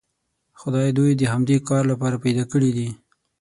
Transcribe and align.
خدای 0.59 0.89
دوی 0.97 1.11
د 1.15 1.21
همدې 1.33 1.57
کار 1.69 1.83
لپاره 1.91 2.21
پیدا 2.25 2.43
کړي 2.51 2.71
دي. 2.77 2.89